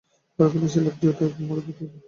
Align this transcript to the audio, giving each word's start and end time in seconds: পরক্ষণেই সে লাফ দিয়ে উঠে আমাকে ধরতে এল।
পরক্ষণেই 0.39 0.71
সে 0.73 0.79
লাফ 0.81 0.95
দিয়ে 0.99 1.11
উঠে 1.11 1.23
আমাকে 1.25 1.61
ধরতে 1.67 1.83
এল। 1.85 1.91